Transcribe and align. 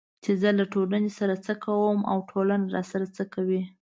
چې 0.23 0.31
زه 0.41 0.49
له 0.59 0.65
ټولنې 0.73 1.11
سره 1.19 1.33
څه 1.45 1.53
کوم 1.65 1.99
او 2.11 2.17
ټولنه 2.29 2.65
راسره 2.75 3.05
څه 3.15 3.23
کوي 3.33 3.61